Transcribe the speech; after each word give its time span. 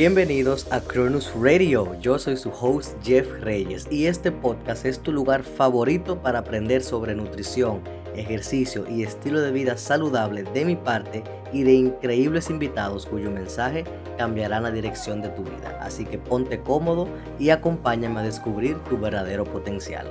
Bienvenidos 0.00 0.66
a 0.70 0.80
Cronus 0.80 1.30
Radio, 1.38 1.94
yo 2.00 2.18
soy 2.18 2.38
su 2.38 2.48
host 2.48 2.96
Jeff 3.04 3.30
Reyes 3.42 3.86
y 3.90 4.06
este 4.06 4.32
podcast 4.32 4.86
es 4.86 5.00
tu 5.00 5.12
lugar 5.12 5.42
favorito 5.42 6.22
para 6.22 6.38
aprender 6.38 6.82
sobre 6.82 7.14
nutrición, 7.14 7.82
ejercicio 8.16 8.86
y 8.88 9.02
estilo 9.02 9.42
de 9.42 9.52
vida 9.52 9.76
saludable 9.76 10.44
de 10.44 10.64
mi 10.64 10.74
parte 10.74 11.22
y 11.52 11.64
de 11.64 11.74
increíbles 11.74 12.48
invitados 12.48 13.04
cuyo 13.04 13.30
mensaje 13.30 13.84
cambiará 14.16 14.58
la 14.58 14.70
dirección 14.70 15.20
de 15.20 15.28
tu 15.28 15.42
vida. 15.42 15.78
Así 15.82 16.06
que 16.06 16.16
ponte 16.16 16.60
cómodo 16.60 17.06
y 17.38 17.50
acompáñame 17.50 18.20
a 18.20 18.22
descubrir 18.22 18.78
tu 18.84 18.96
verdadero 18.96 19.44
potencial. 19.44 20.06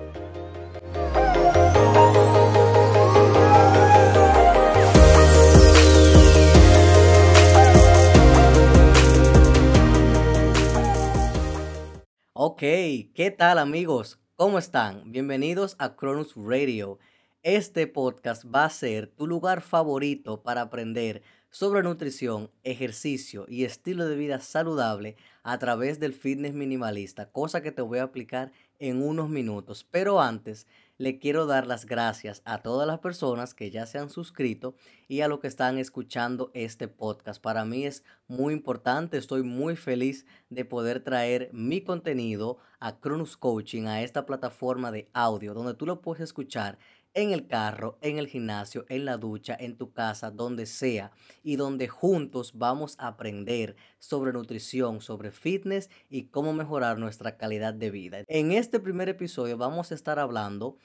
Ok, 12.60 13.14
¿qué 13.14 13.34
tal 13.38 13.58
amigos? 13.58 14.20
¿Cómo 14.36 14.60
están? 14.60 15.14
Bienvenidos 15.14 15.78
a 15.80 15.96
Cronus 15.96 16.34
Radio. 16.36 17.00
Este 17.42 17.88
podcast 17.88 18.44
va 18.54 18.66
a 18.66 18.70
ser 18.70 19.08
tu 19.08 19.28
lugar 19.28 19.62
favorito 19.62 20.44
para 20.44 20.64
aprender 20.64 21.22
sobre 21.50 21.84
nutrición, 21.84 22.52
ejercicio 22.66 23.46
y 23.48 23.64
estilo 23.64 24.08
de 24.08 24.18
vida 24.18 24.42
saludable 24.42 25.16
a 25.42 25.58
través 25.58 26.02
del 26.02 26.12
fitness 26.12 26.54
minimalista, 26.54 27.32
cosa 27.32 27.62
que 27.62 27.72
te 27.72 27.82
voy 27.82 28.00
a 28.00 28.04
aplicar 28.04 28.52
en 28.78 29.02
unos 29.02 29.30
minutos. 29.30 29.88
Pero 29.90 30.20
antes, 30.20 30.68
le 31.00 31.18
quiero 31.18 31.46
dar 31.46 31.66
las 31.66 31.86
gracias 31.86 32.42
a 32.44 32.58
todas 32.62 32.86
las 32.86 33.00
personas 33.00 33.54
que 33.54 33.72
ya 33.72 33.86
se 33.86 33.98
han 33.98 34.10
suscrito 34.10 34.76
y 35.08 35.22
a 35.22 35.30
los 35.30 35.40
que 35.40 35.48
están 35.48 35.78
escuchando 35.78 36.52
este 36.54 36.90
podcast. 36.90 37.42
Para 37.42 37.64
mí 37.64 37.86
es 37.86 38.04
muy 38.28 38.54
importante, 38.54 39.18
estoy 39.18 39.42
muy 39.42 39.78
feliz 39.78 40.26
de 40.50 40.66
poder 40.66 41.00
traer 41.02 41.50
mi 41.54 41.80
contenido 41.82 42.58
a 42.82 43.00
Cronus 43.00 43.38
Coaching, 43.38 43.86
a 43.86 44.02
esta 44.04 44.26
plataforma 44.26 44.92
de 44.92 45.10
audio, 45.14 45.54
donde 45.54 45.74
tú 45.74 45.86
lo 45.86 46.02
puedes 46.02 46.22
escuchar 46.22 46.78
en 47.14 47.32
el 47.32 47.48
carro, 47.48 47.98
en 48.02 48.18
el 48.18 48.28
gimnasio, 48.28 48.86
en 48.90 49.06
la 49.06 49.18
ducha, 49.18 49.56
en 49.60 49.78
tu 49.78 49.92
casa, 49.92 50.32
donde 50.32 50.66
sea, 50.66 51.12
y 51.44 51.56
donde 51.56 51.88
juntos 51.88 52.58
vamos 52.58 52.96
a 53.00 53.08
aprender 53.08 53.76
sobre 54.00 54.34
nutrición, 54.34 55.02
sobre 55.02 55.32
fitness 55.32 55.90
y 56.10 56.26
cómo 56.26 56.54
mejorar 56.54 57.00
nuestra 57.00 57.38
calidad 57.38 57.74
de 57.74 57.92
vida. 57.92 58.24
En 58.28 58.52
este 58.52 58.80
primer 58.80 59.10
episodio 59.10 59.58
vamos 59.58 59.92
a 59.92 59.96
estar 59.96 60.20
hablando 60.20 60.78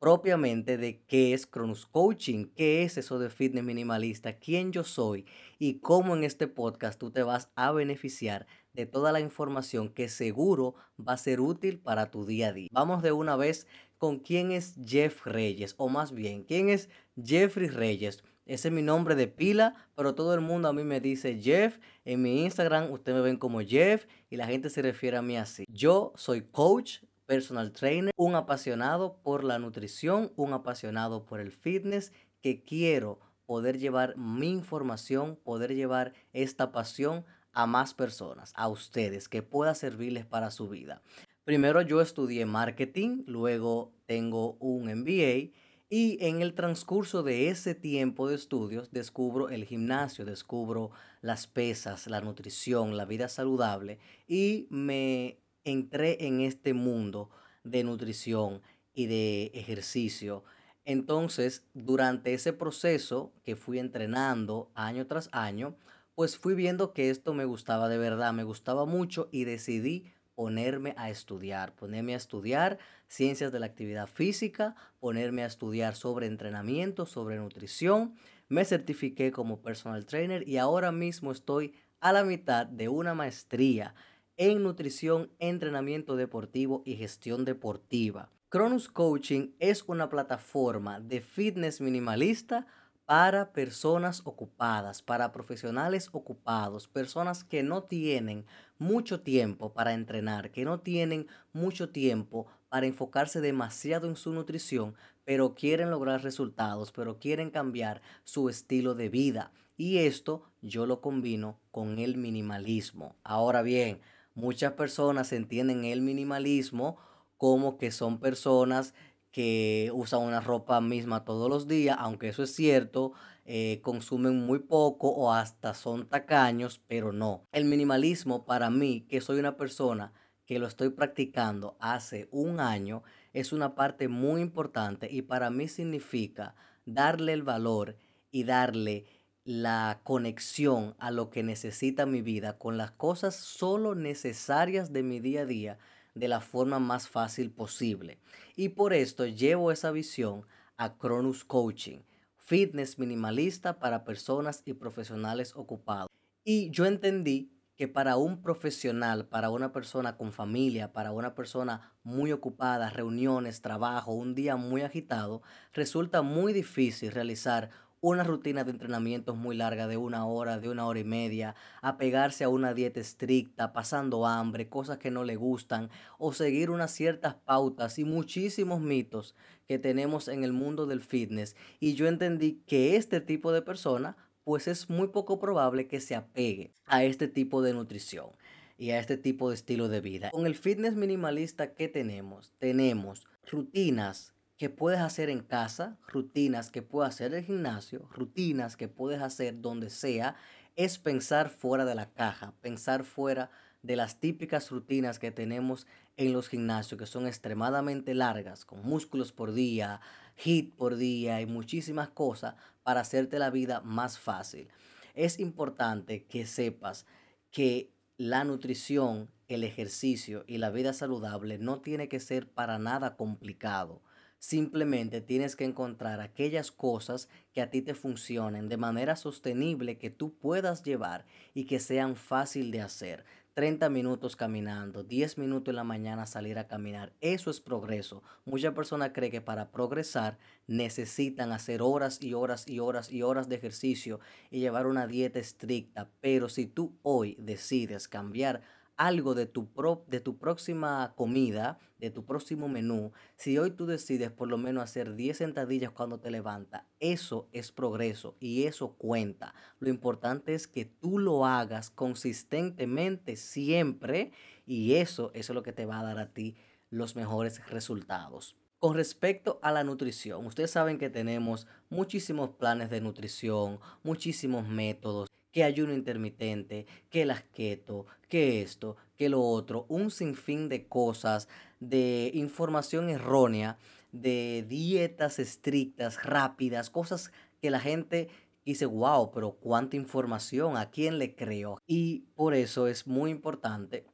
propiamente 0.00 0.78
de 0.78 1.02
qué 1.04 1.34
es 1.34 1.46
Cronus 1.46 1.84
Coaching, 1.84 2.46
qué 2.56 2.82
es 2.82 2.96
eso 2.96 3.18
de 3.18 3.28
fitness 3.28 3.64
minimalista, 3.64 4.38
quién 4.38 4.72
yo 4.72 4.82
soy 4.82 5.26
y 5.58 5.80
cómo 5.80 6.16
en 6.16 6.24
este 6.24 6.48
podcast 6.48 6.98
tú 6.98 7.10
te 7.10 7.22
vas 7.22 7.50
a 7.54 7.70
beneficiar 7.70 8.46
de 8.72 8.86
toda 8.86 9.12
la 9.12 9.20
información 9.20 9.90
que 9.90 10.08
seguro 10.08 10.74
va 10.98 11.12
a 11.14 11.18
ser 11.18 11.40
útil 11.40 11.78
para 11.78 12.10
tu 12.10 12.24
día 12.24 12.48
a 12.48 12.52
día. 12.54 12.68
Vamos 12.72 13.02
de 13.02 13.12
una 13.12 13.36
vez 13.36 13.66
con 14.00 14.18
quién 14.18 14.50
es 14.50 14.76
Jeff 14.82 15.26
Reyes, 15.26 15.74
o 15.76 15.90
más 15.90 16.12
bien, 16.12 16.42
quién 16.42 16.70
es 16.70 16.88
Jeffrey 17.22 17.68
Reyes. 17.68 18.24
Ese 18.46 18.68
es 18.68 18.74
mi 18.74 18.80
nombre 18.80 19.14
de 19.14 19.28
pila, 19.28 19.74
pero 19.94 20.14
todo 20.14 20.32
el 20.32 20.40
mundo 20.40 20.68
a 20.68 20.72
mí 20.72 20.84
me 20.84 21.00
dice 21.00 21.38
Jeff. 21.38 21.78
En 22.06 22.22
mi 22.22 22.42
Instagram 22.42 22.90
ustedes 22.90 23.18
me 23.18 23.22
ven 23.22 23.36
como 23.36 23.60
Jeff 23.60 24.06
y 24.30 24.38
la 24.38 24.46
gente 24.46 24.70
se 24.70 24.80
refiere 24.80 25.18
a 25.18 25.22
mí 25.22 25.36
así. 25.36 25.66
Yo 25.68 26.14
soy 26.16 26.40
coach, 26.40 27.00
personal 27.26 27.72
trainer, 27.72 28.10
un 28.16 28.36
apasionado 28.36 29.20
por 29.22 29.44
la 29.44 29.58
nutrición, 29.58 30.32
un 30.34 30.54
apasionado 30.54 31.26
por 31.26 31.38
el 31.38 31.52
fitness, 31.52 32.14
que 32.40 32.64
quiero 32.64 33.20
poder 33.44 33.78
llevar 33.78 34.16
mi 34.16 34.48
información, 34.48 35.36
poder 35.36 35.74
llevar 35.74 36.14
esta 36.32 36.72
pasión 36.72 37.26
a 37.52 37.66
más 37.66 37.92
personas, 37.92 38.52
a 38.56 38.68
ustedes, 38.68 39.28
que 39.28 39.42
pueda 39.42 39.74
servirles 39.74 40.24
para 40.24 40.50
su 40.50 40.70
vida. 40.70 41.02
Primero 41.50 41.82
yo 41.82 42.00
estudié 42.00 42.46
marketing, 42.46 43.24
luego 43.26 43.92
tengo 44.06 44.52
un 44.60 44.84
MBA 44.84 45.50
y 45.88 46.16
en 46.20 46.42
el 46.42 46.54
transcurso 46.54 47.24
de 47.24 47.48
ese 47.48 47.74
tiempo 47.74 48.28
de 48.28 48.36
estudios 48.36 48.92
descubro 48.92 49.48
el 49.48 49.64
gimnasio, 49.64 50.24
descubro 50.24 50.92
las 51.22 51.48
pesas, 51.48 52.06
la 52.06 52.20
nutrición, 52.20 52.96
la 52.96 53.04
vida 53.04 53.28
saludable 53.28 53.98
y 54.28 54.68
me 54.70 55.40
entré 55.64 56.24
en 56.24 56.40
este 56.40 56.72
mundo 56.72 57.30
de 57.64 57.82
nutrición 57.82 58.62
y 58.94 59.06
de 59.06 59.50
ejercicio. 59.52 60.44
Entonces, 60.84 61.66
durante 61.74 62.32
ese 62.32 62.52
proceso 62.52 63.32
que 63.42 63.56
fui 63.56 63.80
entrenando 63.80 64.70
año 64.76 65.04
tras 65.08 65.28
año, 65.32 65.74
pues 66.14 66.36
fui 66.36 66.54
viendo 66.54 66.92
que 66.92 67.10
esto 67.10 67.34
me 67.34 67.44
gustaba 67.44 67.88
de 67.88 67.98
verdad, 67.98 68.32
me 68.32 68.44
gustaba 68.44 68.84
mucho 68.84 69.28
y 69.32 69.46
decidí 69.46 70.12
ponerme 70.40 70.94
a 70.96 71.10
estudiar, 71.10 71.74
ponerme 71.74 72.14
a 72.14 72.16
estudiar 72.16 72.78
ciencias 73.08 73.52
de 73.52 73.60
la 73.60 73.66
actividad 73.66 74.06
física, 74.06 74.74
ponerme 74.98 75.42
a 75.42 75.46
estudiar 75.46 75.94
sobre 75.94 76.28
entrenamiento, 76.28 77.04
sobre 77.04 77.36
nutrición. 77.36 78.14
Me 78.48 78.64
certifiqué 78.64 79.32
como 79.32 79.60
personal 79.60 80.06
trainer 80.06 80.48
y 80.48 80.56
ahora 80.56 80.92
mismo 80.92 81.30
estoy 81.30 81.74
a 82.00 82.14
la 82.14 82.24
mitad 82.24 82.64
de 82.64 82.88
una 82.88 83.12
maestría 83.12 83.94
en 84.38 84.62
nutrición, 84.62 85.30
entrenamiento 85.40 86.16
deportivo 86.16 86.82
y 86.86 86.96
gestión 86.96 87.44
deportiva. 87.44 88.30
Cronus 88.48 88.88
Coaching 88.88 89.50
es 89.58 89.84
una 89.88 90.08
plataforma 90.08 91.00
de 91.00 91.20
fitness 91.20 91.82
minimalista 91.82 92.66
para 93.10 93.52
personas 93.52 94.22
ocupadas, 94.24 95.02
para 95.02 95.32
profesionales 95.32 96.08
ocupados, 96.12 96.86
personas 96.86 97.42
que 97.42 97.64
no 97.64 97.82
tienen 97.82 98.46
mucho 98.78 99.20
tiempo 99.22 99.72
para 99.72 99.94
entrenar, 99.94 100.52
que 100.52 100.64
no 100.64 100.78
tienen 100.78 101.26
mucho 101.52 101.90
tiempo 101.90 102.46
para 102.68 102.86
enfocarse 102.86 103.40
demasiado 103.40 104.06
en 104.06 104.14
su 104.14 104.32
nutrición, 104.32 104.94
pero 105.24 105.56
quieren 105.56 105.90
lograr 105.90 106.22
resultados, 106.22 106.92
pero 106.92 107.18
quieren 107.18 107.50
cambiar 107.50 108.00
su 108.22 108.48
estilo 108.48 108.94
de 108.94 109.08
vida. 109.08 109.50
Y 109.76 109.98
esto 109.98 110.44
yo 110.62 110.86
lo 110.86 111.00
combino 111.00 111.58
con 111.72 111.98
el 111.98 112.16
minimalismo. 112.16 113.16
Ahora 113.24 113.62
bien, 113.62 114.00
muchas 114.36 114.74
personas 114.74 115.32
entienden 115.32 115.84
el 115.84 116.00
minimalismo 116.00 116.96
como 117.38 117.76
que 117.76 117.90
son 117.90 118.20
personas 118.20 118.94
que 119.30 119.90
usan 119.94 120.22
una 120.22 120.40
ropa 120.40 120.80
misma 120.80 121.24
todos 121.24 121.48
los 121.48 121.68
días, 121.68 121.96
aunque 122.00 122.28
eso 122.28 122.42
es 122.42 122.54
cierto, 122.54 123.12
eh, 123.44 123.80
consumen 123.82 124.36
muy 124.44 124.58
poco 124.60 125.08
o 125.08 125.32
hasta 125.32 125.74
son 125.74 126.08
tacaños, 126.08 126.80
pero 126.86 127.12
no. 127.12 127.46
El 127.52 127.64
minimalismo 127.64 128.44
para 128.44 128.70
mí, 128.70 129.06
que 129.08 129.20
soy 129.20 129.38
una 129.38 129.56
persona 129.56 130.12
que 130.46 130.58
lo 130.58 130.66
estoy 130.66 130.90
practicando 130.90 131.76
hace 131.78 132.28
un 132.32 132.58
año, 132.60 133.02
es 133.32 133.52
una 133.52 133.74
parte 133.74 134.08
muy 134.08 134.40
importante 134.40 135.08
y 135.10 135.22
para 135.22 135.50
mí 135.50 135.68
significa 135.68 136.56
darle 136.84 137.32
el 137.32 137.42
valor 137.42 137.96
y 138.32 138.44
darle 138.44 139.06
la 139.44 140.00
conexión 140.04 140.94
a 140.98 141.10
lo 141.10 141.30
que 141.30 141.42
necesita 141.42 142.04
mi 142.04 142.20
vida 142.22 142.58
con 142.58 142.76
las 142.76 142.90
cosas 142.90 143.34
solo 143.36 143.94
necesarias 143.94 144.92
de 144.92 145.02
mi 145.02 145.18
día 145.18 145.42
a 145.42 145.46
día 145.46 145.78
de 146.14 146.28
la 146.28 146.40
forma 146.40 146.78
más 146.78 147.08
fácil 147.08 147.50
posible. 147.50 148.18
Y 148.56 148.70
por 148.70 148.92
esto 148.92 149.26
llevo 149.26 149.72
esa 149.72 149.90
visión 149.90 150.46
a 150.76 150.96
Cronus 150.96 151.44
Coaching, 151.44 152.00
fitness 152.36 152.98
minimalista 152.98 153.78
para 153.78 154.04
personas 154.04 154.62
y 154.64 154.74
profesionales 154.74 155.54
ocupados. 155.54 156.08
Y 156.44 156.70
yo 156.70 156.86
entendí 156.86 157.52
que 157.76 157.88
para 157.88 158.16
un 158.18 158.42
profesional, 158.42 159.26
para 159.26 159.48
una 159.48 159.72
persona 159.72 160.18
con 160.18 160.32
familia, 160.32 160.92
para 160.92 161.12
una 161.12 161.34
persona 161.34 161.94
muy 162.02 162.30
ocupada, 162.30 162.90
reuniones, 162.90 163.62
trabajo, 163.62 164.12
un 164.12 164.34
día 164.34 164.56
muy 164.56 164.82
agitado, 164.82 165.40
resulta 165.72 166.20
muy 166.20 166.52
difícil 166.52 167.10
realizar 167.10 167.70
una 168.00 168.24
rutina 168.24 168.64
de 168.64 168.70
entrenamientos 168.70 169.36
muy 169.36 169.56
larga 169.56 169.86
de 169.86 169.96
una 169.96 170.26
hora, 170.26 170.58
de 170.58 170.68
una 170.68 170.86
hora 170.86 171.00
y 171.00 171.04
media, 171.04 171.54
apegarse 171.82 172.44
a 172.44 172.48
una 172.48 172.72
dieta 172.72 173.00
estricta, 173.00 173.72
pasando 173.72 174.26
hambre, 174.26 174.68
cosas 174.68 174.98
que 174.98 175.10
no 175.10 175.24
le 175.24 175.36
gustan, 175.36 175.90
o 176.18 176.32
seguir 176.32 176.70
unas 176.70 176.92
ciertas 176.92 177.34
pautas 177.34 177.98
y 177.98 178.04
muchísimos 178.04 178.80
mitos 178.80 179.34
que 179.66 179.78
tenemos 179.78 180.28
en 180.28 180.44
el 180.44 180.52
mundo 180.52 180.86
del 180.86 181.02
fitness. 181.02 181.56
Y 181.78 181.94
yo 181.94 182.08
entendí 182.08 182.62
que 182.66 182.96
este 182.96 183.20
tipo 183.20 183.52
de 183.52 183.62
persona, 183.62 184.16
pues 184.44 184.66
es 184.66 184.88
muy 184.88 185.08
poco 185.08 185.38
probable 185.38 185.86
que 185.86 186.00
se 186.00 186.14
apegue 186.14 186.72
a 186.86 187.04
este 187.04 187.28
tipo 187.28 187.62
de 187.62 187.74
nutrición 187.74 188.30
y 188.78 188.92
a 188.92 188.98
este 188.98 189.18
tipo 189.18 189.50
de 189.50 189.56
estilo 189.56 189.88
de 189.88 190.00
vida. 190.00 190.30
Con 190.30 190.46
el 190.46 190.54
fitness 190.54 190.94
minimalista 190.94 191.74
que 191.74 191.88
tenemos, 191.88 192.52
tenemos 192.58 193.26
rutinas 193.50 194.32
que 194.60 194.68
puedes 194.68 195.00
hacer 195.00 195.30
en 195.30 195.40
casa, 195.40 195.96
rutinas 196.06 196.70
que 196.70 196.82
puedes 196.82 197.14
hacer 197.14 197.32
en 197.32 197.38
el 197.38 197.44
gimnasio, 197.46 198.06
rutinas 198.12 198.76
que 198.76 198.88
puedes 198.88 199.22
hacer 199.22 199.62
donde 199.62 199.88
sea, 199.88 200.36
es 200.76 200.98
pensar 200.98 201.48
fuera 201.48 201.86
de 201.86 201.94
la 201.94 202.10
caja, 202.10 202.52
pensar 202.60 203.04
fuera 203.04 203.50
de 203.82 203.96
las 203.96 204.20
típicas 204.20 204.70
rutinas 204.70 205.18
que 205.18 205.30
tenemos 205.30 205.86
en 206.18 206.34
los 206.34 206.50
gimnasios, 206.50 206.98
que 206.98 207.06
son 207.06 207.26
extremadamente 207.26 208.12
largas, 208.12 208.66
con 208.66 208.82
músculos 208.82 209.32
por 209.32 209.54
día, 209.54 210.02
hit 210.36 210.76
por 210.76 210.96
día 210.96 211.40
y 211.40 211.46
muchísimas 211.46 212.10
cosas 212.10 212.54
para 212.82 213.00
hacerte 213.00 213.38
la 213.38 213.48
vida 213.48 213.80
más 213.80 214.18
fácil. 214.18 214.68
Es 215.14 215.40
importante 215.40 216.26
que 216.26 216.44
sepas 216.44 217.06
que 217.50 217.94
la 218.18 218.44
nutrición, 218.44 219.30
el 219.48 219.64
ejercicio 219.64 220.44
y 220.46 220.58
la 220.58 220.68
vida 220.68 220.92
saludable 220.92 221.56
no 221.56 221.80
tiene 221.80 222.10
que 222.10 222.20
ser 222.20 222.46
para 222.46 222.78
nada 222.78 223.16
complicado. 223.16 224.02
Simplemente 224.40 225.20
tienes 225.20 225.54
que 225.54 225.66
encontrar 225.66 226.22
aquellas 226.22 226.72
cosas 226.72 227.28
que 227.52 227.60
a 227.60 227.70
ti 227.70 227.82
te 227.82 227.94
funcionen 227.94 228.70
de 228.70 228.78
manera 228.78 229.14
sostenible 229.14 229.98
que 229.98 230.08
tú 230.08 230.34
puedas 230.34 230.82
llevar 230.82 231.26
y 231.52 231.66
que 231.66 231.78
sean 231.78 232.16
fácil 232.16 232.70
de 232.70 232.80
hacer. 232.80 233.26
30 233.52 233.90
minutos 233.90 234.36
caminando, 234.36 235.02
10 235.02 235.36
minutos 235.36 235.72
en 235.72 235.76
la 235.76 235.84
mañana 235.84 236.24
salir 236.24 236.58
a 236.58 236.66
caminar. 236.66 237.12
Eso 237.20 237.50
es 237.50 237.60
progreso. 237.60 238.22
Muchas 238.46 238.72
personas 238.72 239.10
creen 239.12 239.30
que 239.30 239.42
para 239.42 239.70
progresar 239.70 240.38
necesitan 240.66 241.52
hacer 241.52 241.82
horas 241.82 242.22
y 242.22 242.32
horas 242.32 242.66
y 242.66 242.78
horas 242.78 243.12
y 243.12 243.22
horas 243.22 243.50
de 243.50 243.56
ejercicio 243.56 244.20
y 244.50 244.60
llevar 244.60 244.86
una 244.86 245.06
dieta 245.06 245.38
estricta. 245.38 246.08
Pero 246.22 246.48
si 246.48 246.64
tú 246.64 246.96
hoy 247.02 247.36
decides 247.38 248.08
cambiar 248.08 248.62
algo 249.00 249.34
de 249.34 249.46
tu, 249.46 249.66
de 250.08 250.20
tu 250.20 250.36
próxima 250.36 251.14
comida, 251.16 251.78
de 251.98 252.10
tu 252.10 252.26
próximo 252.26 252.68
menú, 252.68 253.12
si 253.34 253.56
hoy 253.56 253.70
tú 253.70 253.86
decides 253.86 254.30
por 254.30 254.46
lo 254.46 254.58
menos 254.58 254.84
hacer 254.84 255.14
10 255.14 255.38
sentadillas 255.38 255.90
cuando 255.90 256.20
te 256.20 256.30
levantas, 256.30 256.84
eso 256.98 257.48
es 257.52 257.72
progreso 257.72 258.36
y 258.40 258.64
eso 258.64 258.96
cuenta. 258.98 259.54
Lo 259.78 259.88
importante 259.88 260.52
es 260.52 260.68
que 260.68 260.84
tú 260.84 261.18
lo 261.18 261.46
hagas 261.46 261.88
consistentemente 261.88 263.36
siempre 263.36 264.32
y 264.66 264.96
eso, 264.96 265.30
eso 265.32 265.52
es 265.52 265.54
lo 265.54 265.62
que 265.62 265.72
te 265.72 265.86
va 265.86 266.00
a 266.00 266.04
dar 266.04 266.18
a 266.18 266.34
ti 266.34 266.56
los 266.90 267.16
mejores 267.16 267.66
resultados. 267.68 268.54
Con 268.78 268.96
respecto 268.96 269.60
a 269.62 269.72
la 269.72 269.82
nutrición, 269.82 270.44
ustedes 270.44 270.72
saben 270.72 270.98
que 270.98 271.08
tenemos 271.08 271.66
muchísimos 271.88 272.50
planes 272.50 272.90
de 272.90 273.00
nutrición, 273.00 273.80
muchísimos 274.02 274.68
métodos 274.68 275.29
que 275.52 275.64
ayuno 275.64 275.92
intermitente, 275.92 276.86
que 277.08 277.24
las 277.24 277.42
keto, 277.42 278.06
que 278.28 278.62
esto, 278.62 278.96
que 279.16 279.28
lo 279.28 279.42
otro, 279.42 279.86
un 279.88 280.10
sinfín 280.10 280.68
de 280.68 280.86
cosas, 280.86 281.48
de 281.80 282.30
información 282.34 283.08
errónea, 283.08 283.78
de 284.12 284.64
dietas 284.68 285.38
estrictas, 285.38 286.22
rápidas, 286.22 286.90
cosas 286.90 287.32
que 287.60 287.70
la 287.70 287.80
gente 287.80 288.28
dice, 288.64 288.86
wow, 288.86 289.30
pero 289.32 289.52
cuánta 289.52 289.96
información, 289.96 290.76
¿a 290.76 290.90
quién 290.90 291.18
le 291.18 291.34
creo? 291.34 291.80
Y 291.86 292.26
por 292.34 292.54
eso 292.54 292.86
es 292.86 293.06
muy 293.06 293.30
importante 293.30 294.06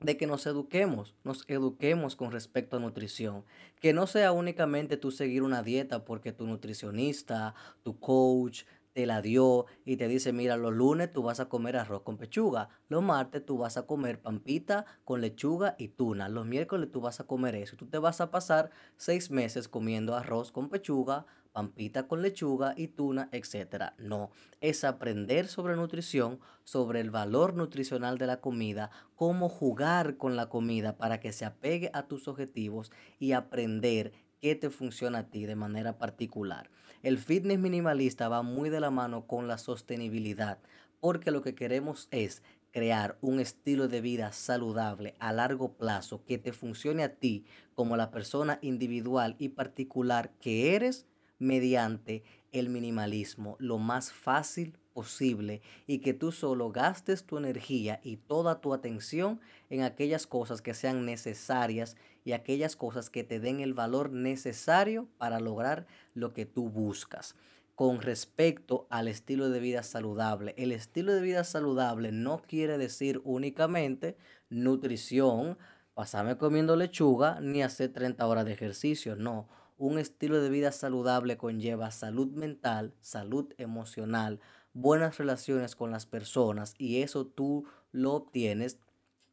de 0.00 0.16
que 0.16 0.28
nos 0.28 0.46
eduquemos, 0.46 1.16
nos 1.24 1.44
eduquemos 1.48 2.14
con 2.14 2.30
respecto 2.30 2.76
a 2.76 2.80
nutrición, 2.80 3.44
que 3.80 3.92
no 3.92 4.06
sea 4.06 4.30
únicamente 4.30 4.96
tú 4.96 5.10
seguir 5.10 5.42
una 5.42 5.64
dieta 5.64 6.04
porque 6.04 6.32
tu 6.32 6.46
nutricionista, 6.46 7.54
tu 7.82 7.98
coach, 7.98 8.62
te 8.98 9.06
la 9.06 9.22
dio 9.22 9.66
y 9.84 9.96
te 9.96 10.08
dice, 10.08 10.32
mira, 10.32 10.56
los 10.56 10.72
lunes 10.72 11.12
tú 11.12 11.22
vas 11.22 11.38
a 11.38 11.48
comer 11.48 11.76
arroz 11.76 12.02
con 12.02 12.16
pechuga, 12.16 12.68
los 12.88 13.00
martes 13.00 13.46
tú 13.46 13.56
vas 13.56 13.76
a 13.76 13.86
comer 13.86 14.20
pampita 14.20 14.86
con 15.04 15.20
lechuga 15.20 15.76
y 15.78 15.86
tuna, 15.86 16.28
los 16.28 16.46
miércoles 16.46 16.90
tú 16.90 17.00
vas 17.00 17.20
a 17.20 17.24
comer 17.24 17.54
eso. 17.54 17.76
Tú 17.76 17.86
te 17.86 17.98
vas 17.98 18.20
a 18.20 18.32
pasar 18.32 18.72
seis 18.96 19.30
meses 19.30 19.68
comiendo 19.68 20.16
arroz 20.16 20.50
con 20.50 20.68
pechuga, 20.68 21.26
pampita 21.52 22.08
con 22.08 22.22
lechuga 22.22 22.74
y 22.76 22.88
tuna, 22.88 23.28
etc. 23.30 23.92
No, 23.98 24.32
es 24.60 24.82
aprender 24.82 25.46
sobre 25.46 25.76
nutrición, 25.76 26.40
sobre 26.64 26.98
el 26.98 27.12
valor 27.12 27.54
nutricional 27.54 28.18
de 28.18 28.26
la 28.26 28.40
comida, 28.40 28.90
cómo 29.14 29.48
jugar 29.48 30.16
con 30.16 30.34
la 30.34 30.48
comida 30.48 30.96
para 30.96 31.20
que 31.20 31.32
se 31.32 31.44
apegue 31.44 31.92
a 31.94 32.08
tus 32.08 32.26
objetivos 32.26 32.90
y 33.20 33.30
aprender 33.30 34.12
qué 34.40 34.54
te 34.54 34.70
funciona 34.70 35.18
a 35.18 35.30
ti 35.30 35.46
de 35.46 35.56
manera 35.56 35.98
particular. 35.98 36.70
El 37.02 37.18
fitness 37.18 37.58
minimalista 37.58 38.28
va 38.28 38.42
muy 38.42 38.70
de 38.70 38.80
la 38.80 38.90
mano 38.90 39.26
con 39.26 39.48
la 39.48 39.58
sostenibilidad, 39.58 40.58
porque 41.00 41.30
lo 41.30 41.42
que 41.42 41.54
queremos 41.54 42.08
es 42.10 42.42
crear 42.72 43.16
un 43.20 43.40
estilo 43.40 43.88
de 43.88 44.00
vida 44.00 44.32
saludable 44.32 45.14
a 45.18 45.32
largo 45.32 45.72
plazo 45.72 46.24
que 46.24 46.38
te 46.38 46.52
funcione 46.52 47.02
a 47.02 47.14
ti 47.14 47.44
como 47.74 47.96
la 47.96 48.10
persona 48.10 48.58
individual 48.62 49.36
y 49.38 49.50
particular 49.50 50.32
que 50.40 50.74
eres 50.74 51.06
mediante 51.38 52.24
el 52.52 52.68
minimalismo 52.68 53.56
lo 53.58 53.78
más 53.78 54.12
fácil 54.12 54.76
posible 54.92 55.62
y 55.86 55.98
que 55.98 56.12
tú 56.12 56.32
solo 56.32 56.72
gastes 56.72 57.24
tu 57.24 57.38
energía 57.38 58.00
y 58.02 58.16
toda 58.16 58.60
tu 58.60 58.74
atención 58.74 59.40
en 59.70 59.82
aquellas 59.82 60.26
cosas 60.26 60.60
que 60.60 60.74
sean 60.74 61.06
necesarias 61.06 61.96
y 62.24 62.32
aquellas 62.32 62.76
cosas 62.76 63.10
que 63.10 63.24
te 63.24 63.40
den 63.40 63.60
el 63.60 63.74
valor 63.74 64.10
necesario 64.10 65.08
para 65.18 65.40
lograr 65.40 65.86
lo 66.14 66.32
que 66.32 66.46
tú 66.46 66.68
buscas. 66.68 67.34
Con 67.74 68.02
respecto 68.02 68.86
al 68.90 69.06
estilo 69.06 69.50
de 69.50 69.60
vida 69.60 69.82
saludable, 69.82 70.54
el 70.58 70.72
estilo 70.72 71.12
de 71.12 71.20
vida 71.20 71.44
saludable 71.44 72.10
no 72.10 72.42
quiere 72.42 72.76
decir 72.76 73.20
únicamente 73.24 74.16
nutrición, 74.50 75.58
pasarme 75.94 76.36
comiendo 76.36 76.74
lechuga, 76.74 77.40
ni 77.40 77.62
hacer 77.62 77.92
30 77.92 78.26
horas 78.26 78.44
de 78.44 78.52
ejercicio, 78.52 79.14
no. 79.14 79.48
Un 79.76 79.98
estilo 79.98 80.42
de 80.42 80.50
vida 80.50 80.72
saludable 80.72 81.36
conlleva 81.36 81.92
salud 81.92 82.32
mental, 82.32 82.94
salud 83.00 83.54
emocional, 83.58 84.40
buenas 84.72 85.18
relaciones 85.18 85.76
con 85.76 85.90
las 85.90 86.06
personas 86.06 86.74
y 86.78 87.02
eso 87.02 87.26
tú 87.26 87.64
lo 87.92 88.14
obtienes 88.14 88.78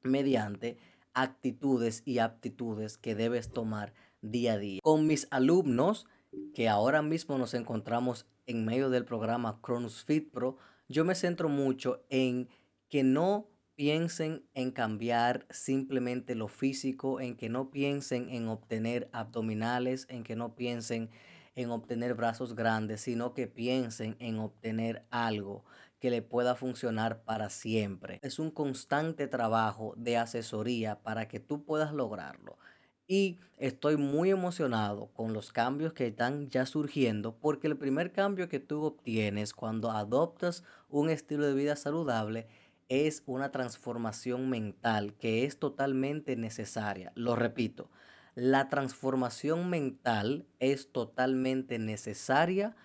mediante 0.03 0.77
actitudes 1.15 2.03
y 2.05 2.19
aptitudes 2.19 2.97
que 2.97 3.15
debes 3.15 3.49
tomar 3.49 3.93
día 4.21 4.53
a 4.53 4.57
día. 4.57 4.79
Con 4.83 5.07
mis 5.07 5.27
alumnos, 5.31 6.05
que 6.53 6.69
ahora 6.69 7.01
mismo 7.01 7.37
nos 7.37 7.53
encontramos 7.53 8.27
en 8.45 8.65
medio 8.65 8.89
del 8.89 9.05
programa 9.05 9.59
Cronus 9.61 10.03
Fit 10.03 10.29
Pro, 10.31 10.57
yo 10.87 11.03
me 11.03 11.15
centro 11.15 11.49
mucho 11.49 12.03
en 12.09 12.47
que 12.89 13.03
no 13.03 13.49
piensen 13.75 14.45
en 14.53 14.71
cambiar 14.71 15.47
simplemente 15.49 16.35
lo 16.35 16.47
físico, 16.47 17.19
en 17.19 17.35
que 17.35 17.49
no 17.49 17.71
piensen 17.71 18.29
en 18.29 18.47
obtener 18.47 19.09
abdominales, 19.11 20.05
en 20.09 20.23
que 20.23 20.35
no 20.35 20.55
piensen 20.55 21.09
en 21.55 21.71
obtener 21.71 22.13
brazos 22.13 22.55
grandes, 22.55 23.01
sino 23.01 23.33
que 23.33 23.47
piensen 23.47 24.15
en 24.19 24.39
obtener 24.39 25.05
algo 25.09 25.63
que 26.05 26.11
le 26.11 26.21
pueda 26.21 26.53
funcionar 26.53 27.23
para 27.23 27.49
siempre. 27.49 28.19
Es 28.21 28.37
un 28.37 28.51
constante 28.51 29.27
trabajo 29.27 29.95
de 29.97 30.17
asesoría 30.17 31.01
para 31.01 31.27
que 31.27 31.39
tú 31.39 31.63
puedas 31.63 31.93
lograrlo. 31.93 32.59
Y 33.07 33.39
estoy 33.57 33.97
muy 33.97 34.29
emocionado 34.29 35.07
con 35.13 35.33
los 35.33 35.51
cambios 35.51 35.93
que 35.93 36.05
están 36.05 36.47
ya 36.51 36.67
surgiendo 36.67 37.35
porque 37.37 37.65
el 37.65 37.75
primer 37.75 38.11
cambio 38.11 38.49
que 38.49 38.59
tú 38.59 38.83
obtienes 38.83 39.55
cuando 39.55 39.89
adoptas 39.89 40.63
un 40.89 41.09
estilo 41.09 41.43
de 41.47 41.55
vida 41.55 41.75
saludable 41.75 42.45
es 42.87 43.23
una 43.25 43.49
transformación 43.49 44.47
mental 44.47 45.15
que 45.15 45.43
es 45.43 45.57
totalmente 45.57 46.35
necesaria. 46.35 47.13
Lo 47.15 47.35
repito, 47.35 47.89
la 48.35 48.69
transformación 48.69 49.71
mental 49.71 50.45
es 50.59 50.91
totalmente 50.91 51.79
necesaria 51.79 52.75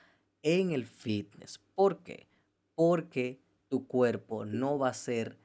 en 0.42 0.70
el 0.70 0.86
fitness. 0.86 1.60
¿Por 1.74 2.02
qué? 2.02 2.29
Porque 2.80 3.42
tu 3.68 3.87
cuerpo 3.87 4.46
no 4.46 4.78
va 4.78 4.88
a 4.88 4.94
ser 4.94 5.37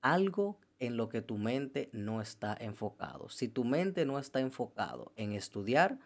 algo 0.00 0.58
en 0.78 0.96
lo 0.96 1.10
que 1.10 1.20
tu 1.20 1.36
mente 1.36 1.90
no 1.92 2.22
está 2.22 2.56
enfocado. 2.58 3.28
Si 3.28 3.48
tu 3.48 3.64
mente 3.64 4.06
no 4.06 4.18
está 4.18 4.40
enfocado 4.40 5.12
en 5.16 5.34
estudiar, 5.34 5.98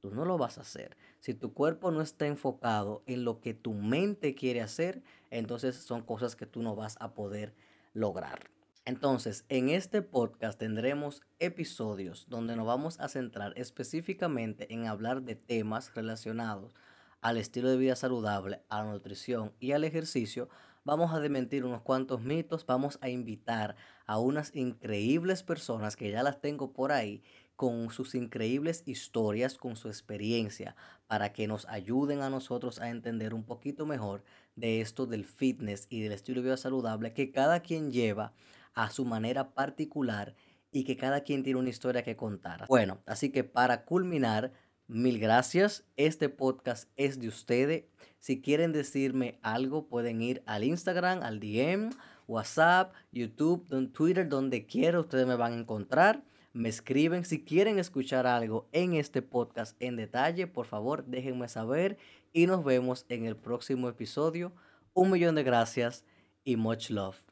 tú 0.00 0.10
no 0.10 0.24
lo 0.24 0.36
vas 0.36 0.58
a 0.58 0.62
hacer. 0.62 0.96
Si 1.20 1.32
tu 1.32 1.54
cuerpo 1.54 1.92
no 1.92 2.02
está 2.02 2.26
enfocado 2.26 3.04
en 3.06 3.24
lo 3.24 3.40
que 3.40 3.54
tu 3.54 3.72
mente 3.72 4.34
quiere 4.34 4.62
hacer, 4.62 5.00
entonces 5.30 5.76
son 5.76 6.02
cosas 6.02 6.34
que 6.34 6.46
tú 6.46 6.60
no 6.60 6.74
vas 6.74 6.96
a 6.98 7.14
poder 7.14 7.54
lograr. 7.92 8.50
Entonces, 8.84 9.44
en 9.48 9.68
este 9.68 10.02
podcast 10.02 10.58
tendremos 10.58 11.22
episodios 11.38 12.26
donde 12.28 12.56
nos 12.56 12.66
vamos 12.66 12.98
a 12.98 13.06
centrar 13.08 13.52
específicamente 13.56 14.74
en 14.74 14.88
hablar 14.88 15.22
de 15.22 15.36
temas 15.36 15.94
relacionados 15.94 16.74
al 17.20 17.36
estilo 17.36 17.68
de 17.68 17.76
vida 17.76 17.96
saludable, 17.96 18.62
a 18.68 18.82
la 18.82 18.90
nutrición 18.90 19.52
y 19.60 19.72
al 19.72 19.84
ejercicio, 19.84 20.48
vamos 20.84 21.12
a 21.12 21.20
desmentir 21.20 21.64
unos 21.64 21.82
cuantos 21.82 22.22
mitos, 22.22 22.64
vamos 22.64 22.98
a 23.00 23.08
invitar 23.08 23.76
a 24.06 24.18
unas 24.18 24.54
increíbles 24.54 25.42
personas 25.42 25.96
que 25.96 26.10
ya 26.10 26.22
las 26.22 26.40
tengo 26.40 26.72
por 26.72 26.92
ahí 26.92 27.22
con 27.56 27.90
sus 27.90 28.14
increíbles 28.14 28.82
historias, 28.86 29.56
con 29.56 29.76
su 29.76 29.88
experiencia, 29.88 30.76
para 31.06 31.32
que 31.32 31.48
nos 31.48 31.66
ayuden 31.66 32.20
a 32.20 32.30
nosotros 32.30 32.78
a 32.78 32.90
entender 32.90 33.34
un 33.34 33.44
poquito 33.44 33.86
mejor 33.86 34.22
de 34.54 34.80
esto 34.80 35.06
del 35.06 35.24
fitness 35.24 35.86
y 35.88 36.02
del 36.02 36.12
estilo 36.12 36.40
de 36.40 36.48
vida 36.48 36.56
saludable 36.56 37.14
que 37.14 37.32
cada 37.32 37.60
quien 37.60 37.90
lleva 37.90 38.34
a 38.74 38.90
su 38.90 39.04
manera 39.04 39.54
particular 39.54 40.36
y 40.70 40.84
que 40.84 40.96
cada 40.96 41.22
quien 41.22 41.42
tiene 41.42 41.58
una 41.58 41.70
historia 41.70 42.02
que 42.02 42.16
contar. 42.16 42.66
Bueno, 42.68 43.00
así 43.06 43.32
que 43.32 43.44
para 43.44 43.84
culminar, 43.84 44.52
Mil 44.88 45.18
gracias. 45.18 45.84
Este 45.96 46.28
podcast 46.28 46.88
es 46.96 47.18
de 47.18 47.26
ustedes. 47.26 47.86
Si 48.20 48.40
quieren 48.40 48.72
decirme 48.72 49.40
algo, 49.42 49.88
pueden 49.88 50.22
ir 50.22 50.44
al 50.46 50.62
Instagram, 50.62 51.24
al 51.24 51.40
DM, 51.40 51.90
WhatsApp, 52.28 52.94
YouTube, 53.10 53.66
Twitter, 53.92 54.28
donde 54.28 54.64
quiera, 54.64 55.00
ustedes 55.00 55.26
me 55.26 55.34
van 55.34 55.54
a 55.54 55.58
encontrar. 55.58 56.22
Me 56.52 56.68
escriben. 56.68 57.24
Si 57.24 57.44
quieren 57.44 57.80
escuchar 57.80 58.28
algo 58.28 58.68
en 58.70 58.94
este 58.94 59.22
podcast 59.22 59.76
en 59.80 59.96
detalle, 59.96 60.46
por 60.46 60.66
favor, 60.66 61.04
déjenme 61.04 61.48
saber 61.48 61.98
y 62.32 62.46
nos 62.46 62.64
vemos 62.64 63.06
en 63.08 63.26
el 63.26 63.36
próximo 63.36 63.88
episodio. 63.88 64.52
Un 64.94 65.10
millón 65.10 65.34
de 65.34 65.42
gracias 65.42 66.04
y 66.44 66.54
much 66.54 66.90
love. 66.90 67.25